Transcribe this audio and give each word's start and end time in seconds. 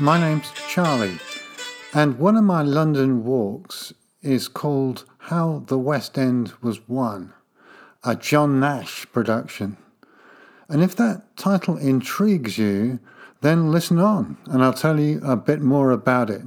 My 0.00 0.18
name's 0.18 0.50
Charlie, 0.66 1.18
and 1.92 2.18
one 2.18 2.34
of 2.34 2.44
my 2.44 2.62
London 2.62 3.22
walks 3.22 3.92
is 4.22 4.48
called 4.48 5.04
How 5.18 5.62
the 5.66 5.78
West 5.78 6.16
End 6.16 6.54
Was 6.62 6.88
Won, 6.88 7.34
a 8.02 8.16
John 8.16 8.58
Nash 8.58 9.06
production. 9.12 9.76
And 10.70 10.82
if 10.82 10.96
that 10.96 11.36
title 11.36 11.76
intrigues 11.76 12.56
you, 12.56 12.98
then 13.42 13.70
listen 13.70 13.98
on 13.98 14.38
and 14.46 14.64
I'll 14.64 14.72
tell 14.72 14.98
you 14.98 15.20
a 15.22 15.36
bit 15.36 15.60
more 15.60 15.90
about 15.90 16.30
it. 16.30 16.46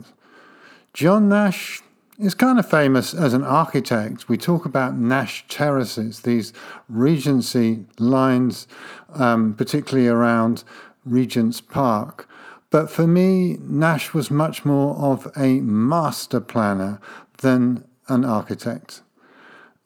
John 0.95 1.29
Nash 1.29 1.79
is 2.17 2.33
kind 2.33 2.57
of 2.57 2.67
famous 2.67 3.13
as 3.13 3.35
an 3.35 3.43
architect. 3.43 4.27
We 4.27 4.37
talk 4.37 4.65
about 4.65 4.97
Nash 4.97 5.45
terraces, 5.47 6.21
these 6.21 6.53
Regency 6.89 7.85
lines, 7.99 8.67
um, 9.13 9.53
particularly 9.53 10.07
around 10.07 10.63
Regent's 11.05 11.61
Park. 11.61 12.27
But 12.73 12.89
for 12.89 13.05
me, 13.05 13.59
Nash 13.61 14.15
was 14.15 14.31
much 14.31 14.65
more 14.65 14.95
of 14.95 15.31
a 15.37 15.59
master 15.61 16.39
planner 16.39 16.99
than 17.37 17.83
an 18.07 18.25
architect. 18.25 19.03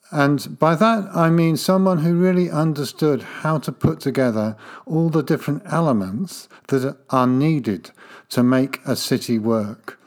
And 0.09 0.57
by 0.57 0.73
that, 0.75 1.09
I 1.13 1.29
mean 1.29 1.57
someone 1.57 1.97
who 1.97 2.15
really 2.15 2.49
understood 2.49 3.23
how 3.43 3.57
to 3.57 3.73
put 3.73 3.99
together 3.99 4.55
all 4.85 5.09
the 5.09 5.21
different 5.21 5.63
elements 5.65 6.47
that 6.69 6.97
are 7.09 7.27
needed 7.27 7.91
to 8.29 8.41
make 8.41 8.79
a 8.85 8.95
city 8.95 9.37
work. 9.37 9.99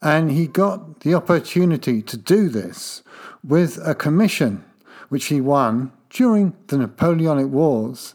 And 0.00 0.30
he 0.30 0.46
got 0.46 1.00
the 1.00 1.12
opportunity 1.12 2.00
to 2.00 2.16
do 2.16 2.48
this 2.48 3.02
with 3.44 3.78
a 3.86 3.94
commission 3.94 4.64
which 5.10 5.26
he 5.26 5.42
won 5.42 5.92
during 6.08 6.56
the 6.68 6.78
Napoleonic 6.78 7.48
Wars, 7.48 8.14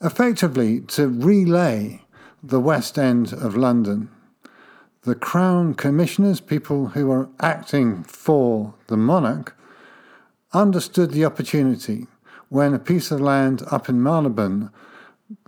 effectively 0.00 0.80
to 0.80 1.06
relay 1.06 2.03
the 2.46 2.60
West 2.60 2.98
End 2.98 3.32
of 3.32 3.56
London. 3.56 4.10
The 5.02 5.14
Crown 5.14 5.72
Commissioners, 5.72 6.40
people 6.40 6.88
who 6.88 7.06
were 7.06 7.30
acting 7.40 8.04
for 8.04 8.74
the 8.88 8.98
monarch, 8.98 9.56
understood 10.52 11.12
the 11.12 11.24
opportunity 11.24 12.06
when 12.50 12.74
a 12.74 12.78
piece 12.78 13.10
of 13.10 13.20
land 13.22 13.62
up 13.70 13.88
in 13.88 14.02
Marylebone 14.02 14.70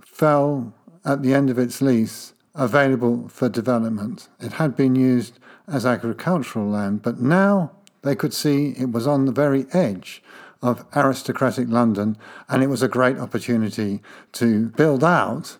fell 0.01 0.73
at 1.05 1.21
the 1.21 1.35
end 1.35 1.51
of 1.51 1.59
its 1.59 1.83
lease 1.83 2.33
available 2.55 3.27
for 3.29 3.47
development. 3.47 4.27
It 4.39 4.53
had 4.53 4.75
been 4.75 4.95
used 4.95 5.37
as 5.67 5.85
agricultural 5.85 6.67
land, 6.67 7.03
but 7.03 7.21
now 7.21 7.73
they 8.01 8.15
could 8.15 8.33
see 8.33 8.73
it 8.75 8.91
was 8.91 9.05
on 9.05 9.25
the 9.25 9.31
very 9.31 9.67
edge 9.71 10.23
of 10.63 10.83
aristocratic 10.95 11.69
London, 11.69 12.17
and 12.49 12.63
it 12.63 12.67
was 12.67 12.81
a 12.81 12.87
great 12.87 13.19
opportunity 13.19 14.01
to 14.31 14.69
build 14.69 15.03
out 15.03 15.57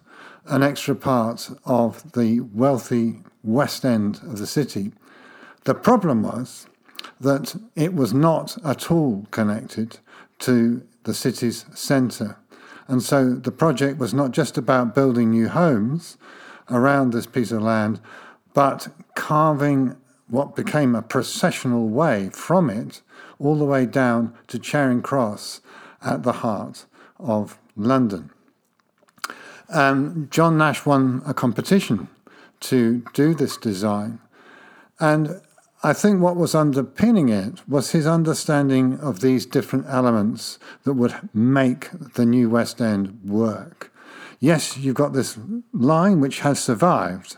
an 0.47 0.63
extra 0.63 0.95
part 0.95 1.49
of 1.65 2.11
the 2.13 2.41
wealthy 2.41 3.19
west 3.43 3.85
end 3.85 4.17
of 4.23 4.37
the 4.37 4.47
city. 4.47 4.91
The 5.65 5.75
problem 5.75 6.23
was 6.23 6.67
that 7.19 7.55
it 7.75 7.93
was 7.93 8.13
not 8.13 8.57
at 8.65 8.91
all 8.91 9.25
connected 9.31 9.99
to 10.39 10.83
the 11.03 11.13
city's 11.13 11.65
centre. 11.73 12.37
And 12.87 13.03
so 13.03 13.33
the 13.33 13.51
project 13.51 13.97
was 13.97 14.13
not 14.13 14.31
just 14.31 14.57
about 14.57 14.95
building 14.95 15.31
new 15.31 15.49
homes 15.49 16.17
around 16.69 17.11
this 17.11 17.25
piece 17.25 17.51
of 17.51 17.61
land, 17.61 17.99
but 18.53 18.87
carving 19.15 19.95
what 20.29 20.55
became 20.55 20.95
a 20.95 21.01
processional 21.01 21.87
way 21.87 22.29
from 22.29 22.69
it 22.69 23.01
all 23.39 23.55
the 23.55 23.65
way 23.65 23.85
down 23.85 24.33
to 24.47 24.59
Charing 24.59 25.01
Cross 25.01 25.61
at 26.01 26.23
the 26.23 26.33
heart 26.33 26.85
of 27.19 27.59
London. 27.75 28.31
Um, 29.69 30.27
John 30.31 30.57
Nash 30.57 30.85
won 30.85 31.21
a 31.25 31.33
competition 31.33 32.07
to 32.61 33.03
do 33.13 33.33
this 33.33 33.57
design. 33.57 34.19
And 34.99 35.41
I 35.83 35.93
think 35.93 36.21
what 36.21 36.35
was 36.35 36.55
underpinning 36.55 37.29
it 37.29 37.61
was 37.67 37.91
his 37.91 38.07
understanding 38.07 38.99
of 38.99 39.19
these 39.19 39.45
different 39.45 39.85
elements 39.87 40.57
that 40.83 40.93
would 40.93 41.15
make 41.33 41.89
the 42.15 42.25
new 42.25 42.49
West 42.49 42.81
End 42.81 43.19
work 43.23 43.91
yes, 44.39 44.77
you've 44.77 44.95
got 44.95 45.13
this 45.13 45.37
line 45.73 46.19
which 46.19 46.41
has 46.41 46.59
survived 46.59 47.37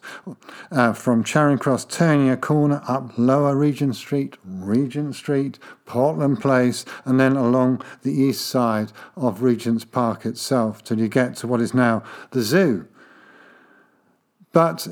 uh, 0.71 0.93
from 0.93 1.23
Charing 1.23 1.57
Cross 1.57 1.85
turning 1.85 2.29
a 2.29 2.37
corner 2.37 2.81
up 2.87 3.17
Lower 3.17 3.55
Regent 3.55 3.95
Street, 3.95 4.37
Regent 4.43 5.15
Street, 5.15 5.59
Portland 5.85 6.41
Place, 6.41 6.85
and 7.05 7.19
then 7.19 7.35
along 7.35 7.81
the 8.03 8.13
east 8.13 8.45
side 8.45 8.91
of 9.15 9.41
Regent's 9.41 9.85
Park 9.85 10.25
itself 10.25 10.83
till 10.83 10.99
you 10.99 11.07
get 11.07 11.35
to 11.37 11.47
what 11.47 11.61
is 11.61 11.73
now 11.73 12.03
the 12.31 12.41
zoo. 12.41 12.87
But 14.51 14.87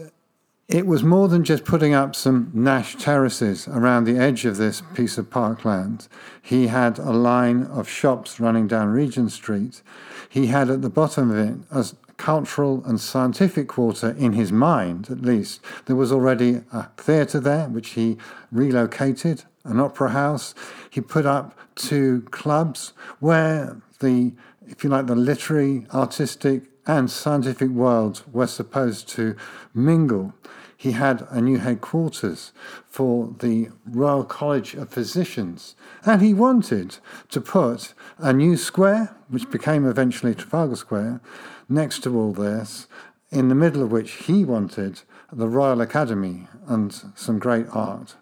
it 0.68 0.86
was 0.86 1.02
more 1.02 1.30
than 1.30 1.46
just 1.46 1.64
putting 1.64 1.94
up 1.94 2.14
some 2.14 2.52
Nash 2.54 2.98
terraces 2.98 3.70
around 3.70 4.04
the 4.04 4.18
edge 4.18 4.44
of 4.44 4.58
this 4.58 4.82
piece 4.94 5.18
of 5.18 5.30
parkland. 5.30 6.10
He 6.42 6.68
had 6.68 7.00
a 7.00 7.12
line 7.12 7.64
of 7.64 7.88
shops 7.88 8.40
running 8.40 8.68
down 8.68 8.90
Regent 8.90 9.32
Street. 9.32 9.82
He 10.28 10.48
had 10.48 10.70
at 10.70 10.82
the 10.82 10.90
bottom 10.90 11.32
of 11.32 11.38
it 11.38 11.58
a 11.72 11.86
cultural 12.18 12.84
and 12.86 13.00
scientific 13.00 13.70
quarter 13.70 14.10
in 14.12 14.34
his 14.34 14.52
mind, 14.52 15.10
at 15.10 15.22
least. 15.22 15.62
There 15.86 15.96
was 15.96 16.12
already 16.12 16.62
a 16.74 16.90
theatre 16.98 17.40
there, 17.40 17.70
which 17.70 17.92
he 17.92 18.18
relocated, 18.52 19.46
an 19.64 19.80
opera 19.80 20.10
house. 20.10 20.54
He 20.90 21.00
put 21.00 21.26
up 21.26 21.58
two 21.76 22.26
clubs 22.32 22.92
where 23.22 23.82
the, 24.00 24.34
if 24.68 24.84
you 24.84 24.90
like, 24.90 25.08
the 25.08 25.16
literary, 25.16 25.86
artistic, 25.94 26.64
and 26.86 27.10
scientific 27.10 27.70
worlds 27.70 28.24
were 28.32 28.48
supposed 28.48 29.08
to 29.10 29.36
mingle. 29.74 30.34
He 30.78 30.92
had 30.92 31.28
a 31.30 31.42
new 31.42 31.58
headquarters 31.58 32.54
for 32.88 33.34
the 33.40 33.70
Royal 33.86 34.24
College 34.24 34.76
of 34.76 34.90
Physicians, 34.90 35.76
and 36.06 36.22
he 36.22 36.34
wanted 36.34 36.98
to 37.32 37.42
put 37.42 37.94
a 38.20 38.32
new 38.32 38.56
square, 38.56 39.16
which 39.28 39.50
became 39.50 39.86
eventually 39.86 40.36
Trafalgar 40.36 40.76
Square, 40.76 41.22
next 41.68 42.04
to 42.04 42.16
all 42.16 42.32
this, 42.32 42.88
in 43.32 43.50
the 43.50 43.56
middle 43.56 43.84
of 43.84 43.92
which 43.92 44.12
he 44.12 44.46
wanted 44.46 45.02
the 45.34 45.50
Royal 45.50 45.82
Academy 45.82 46.48
and 46.68 46.94
some 47.16 47.40
great 47.40 47.66
art. 47.72 48.16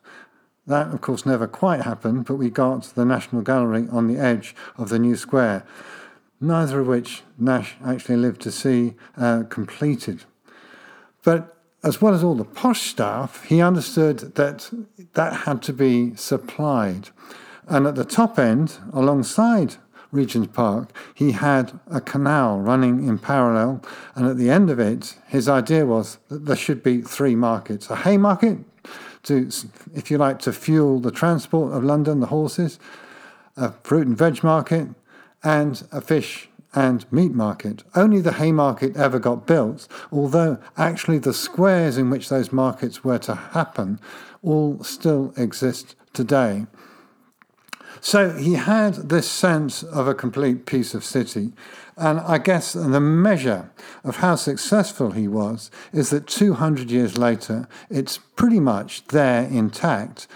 That, 0.66 0.88
of 0.88 1.02
course, 1.02 1.26
never 1.26 1.48
quite 1.48 1.82
happened, 1.82 2.26
but 2.26 2.36
we 2.36 2.50
got 2.50 2.84
the 2.96 3.06
National 3.06 3.42
Gallery 3.42 3.88
on 3.92 4.08
the 4.08 4.18
edge 4.18 4.56
of 4.78 4.90
the 4.90 4.98
new 4.98 5.16
square 5.16 5.64
neither 6.40 6.82
of 6.82 6.88
which 6.88 7.24
Nash 7.38 7.76
actually 7.84 8.18
lived 8.18 8.42
to 8.42 8.52
see 8.52 8.96
uh, 9.18 9.44
completed. 9.50 10.24
But 11.24 11.55
as 11.85 12.01
well 12.01 12.16
as 12.16 12.23
all 12.23 12.34
the 12.34 12.44
posh 12.44 12.90
stuff, 12.90 13.46
he 13.46 13.62
understood 13.62 14.19
that 14.35 14.72
that 15.13 15.46
had 15.46 15.62
to 15.62 15.72
be 15.72 16.16
supplied. 16.16 17.09
And 17.68 17.85
at 17.85 17.96
the 17.96 18.03
top 18.03 18.40
end, 18.40 18.79
alongside 18.91 19.75
Regent's 20.12 20.51
Park, 20.51 20.90
he 21.13 21.34
had 21.34 21.79
a 21.91 22.01
canal 22.01 22.59
running 22.59 23.07
in 23.07 23.19
parallel. 23.19 23.84
And 24.16 24.25
at 24.25 24.38
the 24.38 24.50
end 24.50 24.72
of 24.72 24.79
it, 24.79 25.16
his 25.28 25.47
idea 25.47 25.85
was 25.85 26.18
that 26.29 26.45
there 26.45 26.56
should 26.56 26.81
be 26.81 27.01
three 27.01 27.35
markets 27.35 27.90
a 27.91 27.97
Haymarket, 27.97 28.59
to, 29.24 29.50
if 29.94 30.09
you 30.09 30.18
like, 30.18 30.40
to 30.40 30.53
fuel 30.53 31.00
the 31.00 31.12
transport 31.12 31.72
of 31.74 31.84
London, 31.84 32.19
the 32.19 32.28
horses, 32.28 32.79
a 33.57 33.72
fruit 33.84 34.07
and 34.07 34.18
veg 34.18 34.44
market, 34.44 34.88
and 35.44 35.88
a 35.91 36.01
fish 36.01 36.50
and 36.75 37.12
meat 37.12 37.34
market. 37.34 37.84
Only 37.96 38.22
the 38.22 38.34
Haymarket 38.34 38.97
ever 38.97 39.18
got 39.18 39.47
built, 39.47 39.88
although 40.12 40.59
actually 40.78 41.18
the 41.19 41.34
squares 41.34 41.97
in 41.97 42.09
which 42.09 42.30
those 42.30 42.52
markets 42.52 43.03
were 43.03 43.19
to 43.19 43.36
happen 43.36 44.00
all 44.44 44.83
still 44.83 45.33
exist 45.38 45.95
today. 46.13 46.68
So 48.01 48.31
he 48.33 48.54
had 48.54 49.10
this 49.10 49.27
sense 49.27 49.81
of 49.81 50.07
a 50.07 50.13
complete 50.13 50.68
piece 50.68 50.94
of 50.94 51.04
city. 51.04 51.54
And 51.98 52.19
I 52.19 52.38
guess 52.38 52.74
the 52.74 53.00
measure 53.00 53.72
of 54.04 54.18
how 54.18 54.36
successful 54.36 55.12
he 55.12 55.27
was 55.27 55.72
is 55.92 56.12
that 56.12 56.27
200 56.27 56.92
years 56.92 57.18
later, 57.18 57.68
it's 57.89 58.19
pretty 58.36 58.60
much 58.60 59.07
there 59.07 59.45
intact. 59.48 60.27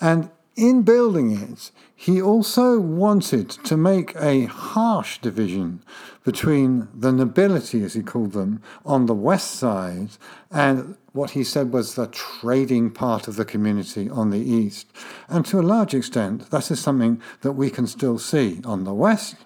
And 0.00 0.30
in 0.56 0.82
building 0.82 1.30
it, 1.32 1.70
he 1.94 2.20
also 2.20 2.78
wanted 2.78 3.50
to 3.50 3.76
make 3.76 4.14
a 4.16 4.44
harsh 4.44 5.18
division 5.18 5.82
between 6.24 6.88
the 6.94 7.12
nobility, 7.12 7.82
as 7.82 7.94
he 7.94 8.02
called 8.02 8.32
them, 8.32 8.62
on 8.84 9.06
the 9.06 9.14
west 9.14 9.52
side 9.52 10.10
and 10.50 10.96
what 11.12 11.30
he 11.30 11.42
said 11.42 11.72
was 11.72 11.94
the 11.94 12.06
trading 12.08 12.90
part 12.90 13.26
of 13.26 13.36
the 13.36 13.44
community 13.44 14.08
on 14.08 14.30
the 14.30 14.38
east. 14.38 14.86
And 15.28 15.44
to 15.46 15.58
a 15.58 15.62
large 15.62 15.94
extent, 15.94 16.50
that 16.50 16.70
is 16.70 16.80
something 16.80 17.20
that 17.40 17.52
we 17.52 17.70
can 17.70 17.86
still 17.86 18.18
see 18.18 18.60
on 18.64 18.84
the 18.84 18.94
west, 18.94 19.36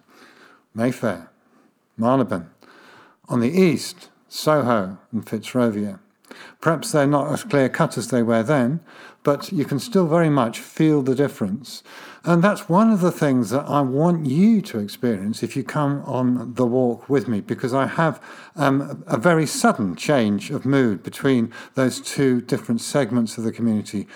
Mayfair, 0.75 1.31
Marylebone, 1.97 2.51
on 3.29 3.41
the 3.41 3.51
east, 3.51 4.11
Soho 4.29 4.99
and 5.13 5.25
Fitzrovia. 5.25 6.01
Perhaps 6.61 6.93
they're 6.93 7.07
not 7.07 7.33
as 7.33 7.45
clear 7.45 7.69
cut 7.69 7.97
as 7.97 8.09
they 8.09 8.23
were 8.23 8.43
then, 8.43 8.81
but 9.25 9.51
you 9.51 9.65
can 9.65 9.81
still 9.81 10.07
very 10.07 10.31
much 10.31 10.61
feel 10.61 11.03
the 11.03 11.15
difference. 11.15 11.83
And 12.25 12.45
that's 12.45 12.69
one 12.69 12.91
of 12.91 13.01
the 13.01 13.11
things 13.11 13.51
that 13.51 13.65
I 13.67 13.81
want 13.81 14.27
you 14.27 14.63
to 14.63 14.79
experience 14.79 15.43
if 15.43 15.57
you 15.57 15.65
come 15.65 16.03
on 16.07 16.55
the 16.55 16.67
walk 16.67 17.09
with 17.09 17.27
me, 17.27 17.41
because 17.41 17.75
I 17.75 17.87
have 17.87 18.23
um, 18.55 19.03
a 19.07 19.17
very 19.17 19.47
sudden 19.47 19.97
change 19.97 20.51
of 20.51 20.65
mood 20.65 21.03
between 21.03 21.53
those 21.75 22.01
two 22.01 22.43
different 22.43 22.83
segments 22.83 23.37
of 23.37 23.45
the 23.45 23.53
community, 23.53 24.07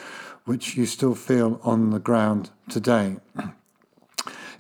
which 0.44 0.76
you 0.76 0.86
still 0.86 1.14
feel 1.14 1.58
on 1.64 1.90
the 1.90 1.98
ground 1.98 2.50
today. 2.68 3.16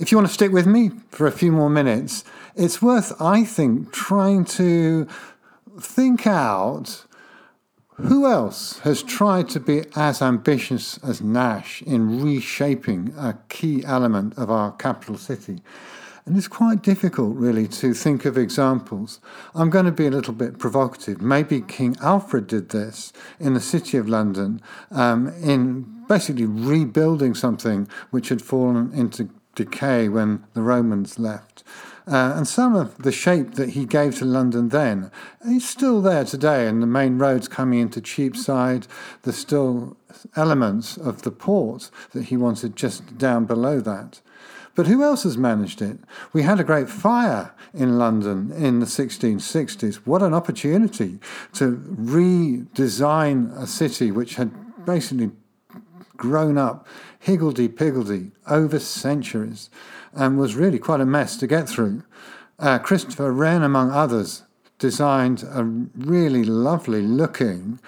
If 0.00 0.12
you 0.12 0.18
want 0.18 0.28
to 0.28 0.34
stick 0.34 0.52
with 0.52 0.64
me 0.64 0.92
for 1.10 1.26
a 1.26 1.32
few 1.32 1.50
more 1.50 1.68
minutes, 1.68 2.22
it's 2.54 2.80
worth, 2.80 3.20
I 3.20 3.42
think, 3.42 3.92
trying 3.92 4.44
to 4.44 5.08
think 5.80 6.24
out 6.24 7.04
who 7.98 8.30
else 8.30 8.78
has 8.80 9.02
tried 9.02 9.48
to 9.50 9.60
be 9.60 9.84
as 9.96 10.22
ambitious 10.22 10.98
as 10.98 11.20
Nash 11.20 11.82
in 11.82 12.22
reshaping 12.22 13.12
a 13.16 13.36
key 13.48 13.84
element 13.84 14.38
of 14.38 14.50
our 14.50 14.72
capital 14.72 15.18
city? 15.18 15.60
And 16.24 16.36
it's 16.36 16.46
quite 16.46 16.82
difficult, 16.82 17.36
really, 17.36 17.66
to 17.68 17.94
think 17.94 18.24
of 18.26 18.36
examples. 18.36 19.18
I'm 19.54 19.70
going 19.70 19.86
to 19.86 19.92
be 19.92 20.06
a 20.06 20.10
little 20.10 20.34
bit 20.34 20.58
provocative. 20.58 21.22
Maybe 21.22 21.62
King 21.62 21.96
Alfred 22.02 22.46
did 22.46 22.68
this 22.68 23.14
in 23.40 23.54
the 23.54 23.60
City 23.60 23.96
of 23.96 24.08
London 24.08 24.60
um, 24.90 25.28
in 25.42 26.04
basically 26.06 26.44
rebuilding 26.44 27.34
something 27.34 27.88
which 28.10 28.28
had 28.28 28.42
fallen 28.42 28.92
into 28.92 29.30
decay 29.58 30.08
when 30.08 30.44
the 30.54 30.62
Romans 30.62 31.18
left. 31.18 31.64
Uh, 32.06 32.32
and 32.36 32.48
some 32.48 32.74
of 32.74 33.02
the 33.02 33.12
shape 33.12 33.54
that 33.54 33.70
he 33.70 33.84
gave 33.84 34.16
to 34.16 34.24
London 34.24 34.70
then 34.70 35.10
is 35.44 35.68
still 35.68 36.00
there 36.00 36.24
today. 36.24 36.66
And 36.66 36.80
the 36.82 36.86
main 36.86 37.18
roads 37.18 37.48
coming 37.48 37.80
into 37.80 38.00
Cheapside, 38.00 38.86
there's 39.22 39.36
still 39.36 39.96
elements 40.34 40.96
of 40.96 41.22
the 41.22 41.30
port 41.30 41.90
that 42.12 42.24
he 42.24 42.36
wanted 42.36 42.76
just 42.76 43.18
down 43.18 43.44
below 43.44 43.80
that. 43.80 44.22
But 44.74 44.86
who 44.86 45.02
else 45.02 45.24
has 45.24 45.36
managed 45.36 45.82
it? 45.82 45.98
We 46.32 46.42
had 46.42 46.60
a 46.60 46.64
great 46.64 46.88
fire 46.88 47.52
in 47.74 47.98
London 47.98 48.52
in 48.52 48.78
the 48.78 48.86
1660s. 48.86 49.96
What 50.06 50.22
an 50.22 50.32
opportunity 50.32 51.18
to 51.54 51.76
redesign 51.76 53.54
a 53.60 53.66
city 53.66 54.12
which 54.12 54.36
had 54.36 54.52
basically 54.86 55.32
grown 56.18 56.58
up 56.58 56.86
higgledy 57.18 57.68
piggledy 57.68 58.32
over 58.46 58.78
centuries 58.78 59.70
and 60.12 60.38
was 60.38 60.54
really 60.54 60.78
quite 60.78 61.00
a 61.00 61.06
mess 61.06 61.36
to 61.38 61.46
get 61.46 61.68
through. 61.68 62.02
Uh, 62.58 62.78
Christopher 62.78 63.32
Wren, 63.32 63.62
among 63.62 63.90
others, 63.90 64.42
designed 64.78 65.42
a 65.44 65.64
really 65.64 66.44
lovely 66.44 67.02
looking 67.02 67.80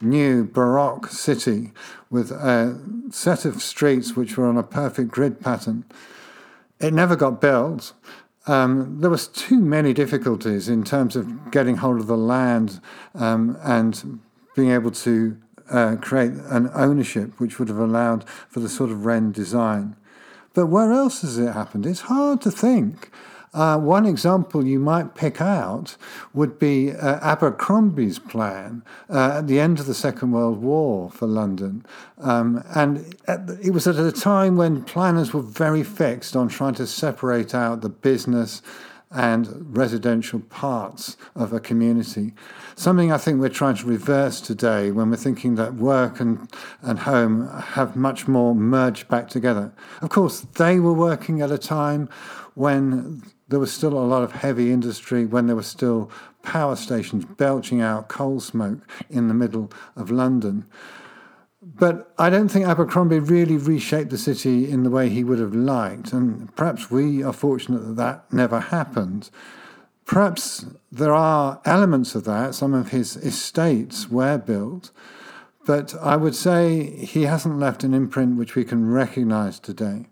new 0.00 0.44
Baroque 0.44 1.08
city 1.08 1.72
with 2.10 2.30
a 2.30 2.80
set 3.10 3.44
of 3.44 3.62
streets 3.62 4.16
which 4.16 4.36
were 4.36 4.46
on 4.46 4.56
a 4.56 4.62
perfect 4.62 5.10
grid 5.10 5.40
pattern. 5.40 5.84
It 6.80 6.92
never 6.92 7.16
got 7.16 7.40
built. 7.40 7.92
Um, 8.46 9.00
there 9.00 9.10
was 9.10 9.28
too 9.28 9.58
many 9.58 9.92
difficulties 9.92 10.68
in 10.68 10.84
terms 10.84 11.16
of 11.16 11.50
getting 11.50 11.76
hold 11.76 12.00
of 12.00 12.06
the 12.06 12.16
land 12.16 12.80
um, 13.14 13.58
and 13.62 14.20
being 14.54 14.70
able 14.70 14.92
to 14.92 15.36
uh, 15.70 15.96
create 15.96 16.32
an 16.32 16.70
ownership 16.74 17.38
which 17.38 17.58
would 17.58 17.68
have 17.68 17.78
allowed 17.78 18.28
for 18.48 18.60
the 18.60 18.68
sort 18.68 18.90
of 18.90 19.04
Wren 19.04 19.32
design. 19.32 19.96
But 20.54 20.66
where 20.66 20.92
else 20.92 21.22
has 21.22 21.38
it 21.38 21.52
happened? 21.52 21.86
It's 21.86 22.02
hard 22.02 22.40
to 22.42 22.50
think. 22.50 23.10
Uh, 23.54 23.78
one 23.78 24.04
example 24.04 24.66
you 24.66 24.78
might 24.78 25.14
pick 25.14 25.40
out 25.40 25.96
would 26.34 26.58
be 26.58 26.92
uh, 26.92 27.18
Abercrombie's 27.20 28.18
plan 28.18 28.82
uh, 29.08 29.38
at 29.38 29.46
the 29.46 29.58
end 29.58 29.80
of 29.80 29.86
the 29.86 29.94
Second 29.94 30.32
World 30.32 30.60
War 30.60 31.10
for 31.10 31.26
London. 31.26 31.84
Um, 32.18 32.62
and 32.74 33.16
it 33.62 33.70
was 33.72 33.86
at 33.86 33.96
a 33.96 34.12
time 34.12 34.56
when 34.56 34.84
planners 34.84 35.32
were 35.32 35.42
very 35.42 35.82
fixed 35.82 36.36
on 36.36 36.48
trying 36.48 36.74
to 36.74 36.86
separate 36.86 37.54
out 37.54 37.80
the 37.80 37.88
business 37.88 38.60
and 39.10 39.76
residential 39.76 40.40
parts 40.40 41.16
of 41.34 41.52
a 41.52 41.60
community. 41.60 42.34
Something 42.76 43.10
I 43.10 43.18
think 43.18 43.40
we're 43.40 43.48
trying 43.48 43.76
to 43.76 43.86
reverse 43.86 44.40
today 44.40 44.90
when 44.90 45.10
we're 45.10 45.16
thinking 45.16 45.54
that 45.54 45.74
work 45.74 46.20
and, 46.20 46.48
and 46.82 46.98
home 47.00 47.48
have 47.48 47.96
much 47.96 48.28
more 48.28 48.54
merged 48.54 49.08
back 49.08 49.28
together. 49.28 49.72
Of 50.02 50.10
course, 50.10 50.40
they 50.40 50.78
were 50.78 50.92
working 50.92 51.40
at 51.40 51.50
a 51.50 51.58
time 51.58 52.08
when 52.54 53.22
there 53.48 53.58
was 53.58 53.72
still 53.72 53.94
a 53.94 54.04
lot 54.04 54.22
of 54.22 54.32
heavy 54.32 54.72
industry, 54.72 55.24
when 55.24 55.46
there 55.46 55.56
were 55.56 55.62
still 55.62 56.10
power 56.42 56.76
stations 56.76 57.24
belching 57.24 57.80
out 57.80 58.08
coal 58.08 58.40
smoke 58.40 58.80
in 59.08 59.28
the 59.28 59.34
middle 59.34 59.70
of 59.96 60.10
London. 60.10 60.66
But 61.60 62.12
I 62.18 62.30
don't 62.30 62.48
think 62.48 62.66
Abercrombie 62.66 63.18
really 63.18 63.56
reshaped 63.56 64.10
the 64.10 64.18
city 64.18 64.70
in 64.70 64.84
the 64.84 64.90
way 64.90 65.08
he 65.08 65.24
would 65.24 65.40
have 65.40 65.54
liked. 65.54 66.12
And 66.12 66.54
perhaps 66.54 66.90
we 66.90 67.22
are 67.22 67.32
fortunate 67.32 67.80
that 67.80 67.96
that 67.96 68.32
never 68.32 68.60
happened. 68.60 69.30
Perhaps 70.06 70.66
there 70.92 71.12
are 71.12 71.60
elements 71.64 72.14
of 72.14 72.24
that. 72.24 72.54
Some 72.54 72.74
of 72.74 72.90
his 72.90 73.16
estates 73.16 74.08
were 74.08 74.38
built. 74.38 74.92
But 75.66 75.94
I 76.00 76.16
would 76.16 76.34
say 76.34 77.04
he 77.04 77.24
hasn't 77.24 77.58
left 77.58 77.84
an 77.84 77.92
imprint 77.92 78.36
which 78.36 78.54
we 78.54 78.64
can 78.64 78.90
recognize 78.90 79.58
today. 79.58 80.06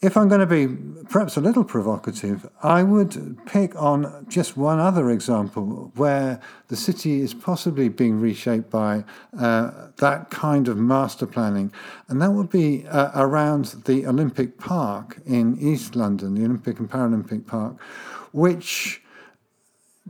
If 0.00 0.16
I'm 0.16 0.28
going 0.28 0.40
to 0.40 0.46
be 0.46 0.68
perhaps 1.08 1.36
a 1.36 1.40
little 1.40 1.64
provocative, 1.64 2.48
I 2.62 2.84
would 2.84 3.36
pick 3.46 3.74
on 3.74 4.26
just 4.28 4.56
one 4.56 4.78
other 4.78 5.10
example 5.10 5.90
where 5.96 6.40
the 6.68 6.76
city 6.76 7.20
is 7.20 7.34
possibly 7.34 7.88
being 7.88 8.20
reshaped 8.20 8.70
by 8.70 9.02
uh, 9.36 9.88
that 9.96 10.30
kind 10.30 10.68
of 10.68 10.76
master 10.76 11.26
planning, 11.26 11.72
and 12.06 12.22
that 12.22 12.30
would 12.30 12.48
be 12.48 12.86
uh, 12.86 13.10
around 13.16 13.82
the 13.86 14.06
Olympic 14.06 14.56
Park 14.56 15.18
in 15.26 15.58
East 15.58 15.96
London, 15.96 16.34
the 16.36 16.44
Olympic 16.44 16.78
and 16.78 16.88
Paralympic 16.88 17.48
Park, 17.48 17.82
which 18.30 19.02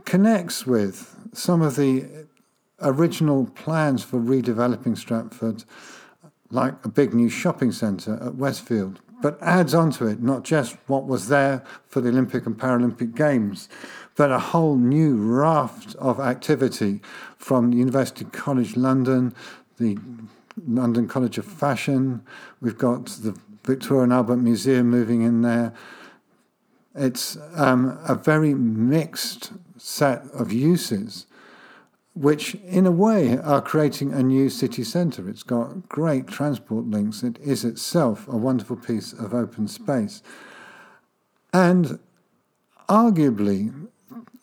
connects 0.05 0.67
with 0.67 1.15
some 1.33 1.63
of 1.63 1.77
the 1.77 2.27
original 2.79 3.47
plans 3.47 4.03
for 4.03 4.19
redeveloping 4.19 4.95
Stratford, 4.95 5.63
like 6.51 6.75
a 6.85 6.89
big 6.89 7.15
new 7.15 7.29
shopping 7.29 7.71
centre 7.71 8.19
at 8.21 8.35
Westfield 8.35 9.01
but 9.21 9.37
adds 9.41 9.73
onto 9.73 10.05
it 10.05 10.21
not 10.21 10.43
just 10.43 10.77
what 10.87 11.05
was 11.05 11.27
there 11.27 11.63
for 11.87 12.01
the 12.01 12.09
Olympic 12.09 12.45
and 12.45 12.57
Paralympic 12.57 13.15
Games, 13.15 13.69
but 14.15 14.31
a 14.31 14.39
whole 14.39 14.75
new 14.75 15.15
raft 15.15 15.95
of 15.95 16.19
activity 16.19 17.01
from 17.37 17.71
the 17.71 17.77
University 17.77 18.25
College 18.25 18.75
London, 18.75 19.33
the 19.77 19.97
London 20.67 21.07
College 21.07 21.37
of 21.37 21.45
Fashion. 21.45 22.21
We've 22.61 22.77
got 22.77 23.05
the 23.07 23.37
Victoria 23.63 24.03
and 24.03 24.13
Albert 24.13 24.37
Museum 24.37 24.89
moving 24.89 25.21
in 25.21 25.41
there. 25.41 25.73
It's 26.95 27.37
um, 27.55 27.99
a 28.07 28.15
very 28.15 28.53
mixed 28.53 29.51
set 29.77 30.23
of 30.33 30.51
uses 30.51 31.27
which 32.13 32.55
in 32.55 32.85
a 32.85 32.91
way 32.91 33.37
are 33.37 33.61
creating 33.61 34.11
a 34.11 34.23
new 34.23 34.49
city 34.49 34.83
centre. 34.83 35.29
It's 35.29 35.43
got 35.43 35.87
great 35.87 36.27
transport 36.27 36.85
links. 36.85 37.23
It 37.23 37.37
is 37.39 37.63
itself 37.63 38.27
a 38.27 38.37
wonderful 38.37 38.75
piece 38.75 39.13
of 39.13 39.33
open 39.33 39.67
space. 39.67 40.21
And 41.53 41.99
arguably, 42.87 43.87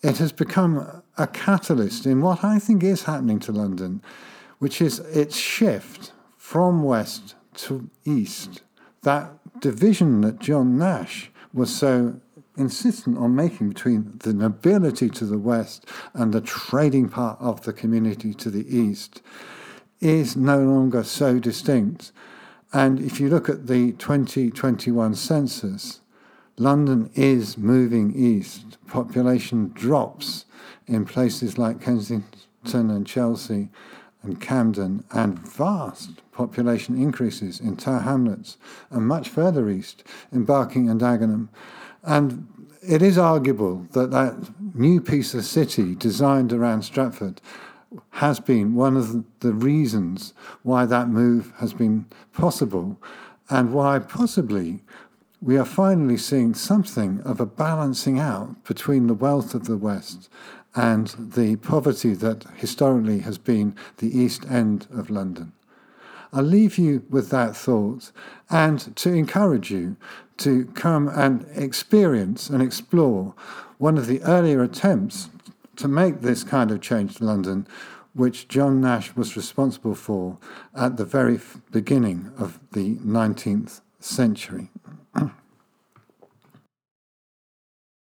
it 0.03 0.19
has 0.19 0.33
become 0.33 1.03
a 1.19 1.27
catalyst 1.27 2.07
in 2.07 2.21
what 2.21 2.45
I 2.45 2.59
think 2.59 2.83
is 2.83 3.05
happening 3.05 3.41
to 3.41 3.53
London, 3.53 4.03
which 4.59 4.81
is 4.81 5.01
its 5.01 5.37
shift 5.37 6.13
from 6.37 6.83
west 6.83 7.35
to 7.55 7.91
east. 8.05 8.63
That 9.03 9.33
division 9.61 10.21
that 10.23 10.39
John 10.39 10.79
Nash 10.79 11.31
was 11.53 11.75
so 11.75 12.21
insistent 12.57 13.19
on 13.19 13.35
making 13.35 13.71
between 13.71 14.19
the 14.21 14.33
nobility 14.33 15.09
to 15.11 15.25
the 15.25 15.39
west 15.39 15.87
and 16.15 16.33
the 16.33 16.41
trading 16.41 17.09
part 17.09 17.41
of 17.41 17.63
the 17.63 17.73
community 17.73 18.33
to 18.35 18.51
the 18.51 18.77
east 18.77 19.23
is 20.01 20.37
no 20.37 20.59
longer 20.59 21.03
so 21.03 21.39
distinct. 21.39 22.13
And 22.73 23.01
if 23.01 23.21
you 23.21 23.29
look 23.29 23.49
at 23.49 23.67
the 23.67 23.93
2021 23.93 25.15
census, 25.15 26.01
London 26.59 27.11
is 27.15 27.59
moving 27.59 28.15
east. 28.15 28.79
Population 28.87 29.71
drops 29.75 30.47
in 30.87 31.05
places 31.05 31.59
like 31.59 31.81
Kensington 31.81 32.91
and 32.91 33.07
Chelsea 33.07 33.69
and 34.23 34.41
Camden, 34.41 35.05
and 35.13 35.39
vast 35.39 36.23
population 36.33 37.01
increases 37.01 37.61
in 37.61 37.77
Tower 37.77 38.01
Hamlets 38.01 38.57
and 38.91 39.07
much 39.07 39.29
further 39.29 39.69
east 39.69 40.03
in 40.33 40.45
Barking 40.45 40.91
and 40.91 41.01
Dagenham. 41.01 41.49
And 42.07 42.47
it 42.81 43.03
is 43.03 43.19
arguable 43.19 43.87
that 43.93 44.13
that 44.13 44.37
new 44.75 45.01
piece 45.01 45.35
of 45.35 45.45
city 45.45 45.95
designed 45.97 46.53
around 46.53 46.83
Stratford 46.83 47.41
has 48.11 48.39
been 48.39 48.75
one 48.75 48.97
of 48.97 49.25
the 49.41 49.53
reasons 49.53 50.33
why 50.63 50.87
that 50.87 51.09
move 51.09 51.53
has 51.59 51.73
been 51.73 52.07
possible 52.33 53.01
and 53.51 53.73
why 53.73 53.99
possibly 53.99 54.83
we 55.41 55.57
are 55.57 55.65
finally 55.65 56.17
seeing 56.17 56.55
something 56.55 57.21
of 57.23 57.41
a 57.41 57.47
balancing 57.47 58.19
out 58.19 58.65
between 58.65 59.07
the 59.07 59.15
wealth 59.15 59.55
of 59.55 59.67
the 59.67 59.77
West 59.77 60.29
and 60.75 61.09
the 61.19 61.57
poverty 61.57 62.15
that 62.15 62.45
historically 62.57 63.21
has 63.21 63.39
been 63.39 63.75
the 63.99 64.19
East 64.19 64.45
End 64.51 64.87
of 64.93 65.11
London. 65.11 65.53
I'll 66.33 66.43
leave 66.43 66.79
you 66.79 67.05
with 67.09 67.31
that 67.31 67.57
thought 67.57 68.13
and 68.51 68.95
to 68.97 69.13
encourage 69.13 69.71
you 69.71 69.97
to 70.39 70.67
come 70.75 71.09
and 71.09 71.47
experience 71.55 72.51
and 72.51 72.63
explore 72.63 73.35
one 73.79 73.99
of 73.99 74.07
the 74.07 74.23
earlier 74.23 74.63
attempts 74.63 75.31
to 75.77 75.89
make 75.89 76.21
this 76.21 76.45
kind 76.45 76.71
of 76.71 76.81
change 76.81 77.17
to 77.17 77.25
London, 77.25 77.67
which 78.15 78.49
John 78.49 78.81
Nash 78.81 79.15
was 79.15 79.37
responsible 79.37 79.95
for 79.95 80.39
at 80.75 80.97
the 80.97 81.05
very 81.05 81.39
beginning 81.71 82.33
of 82.39 82.59
the 82.73 82.97
19th 82.97 83.81
century. 84.01 84.71